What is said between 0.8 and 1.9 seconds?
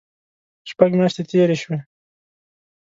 میاشتې تېرې شوې.